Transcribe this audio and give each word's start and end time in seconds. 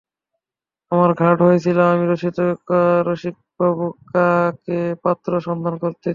আমার 0.91 1.11
ঘাট 1.13 1.37
হয়েছিল 1.41 1.77
আমি 1.93 2.03
রসিককাকাকে 3.07 4.79
পাত্র 5.03 5.31
সন্ধান 5.47 5.75
করতে 5.75 5.89
দিয়েছিলুম। 5.95 6.09